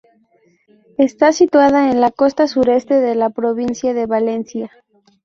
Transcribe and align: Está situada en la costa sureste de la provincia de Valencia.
Está 0.97 1.31
situada 1.31 1.91
en 1.91 2.01
la 2.01 2.09
costa 2.09 2.47
sureste 2.47 2.95
de 2.95 3.13
la 3.13 3.29
provincia 3.29 3.93
de 3.93 4.07
Valencia. 4.07 4.71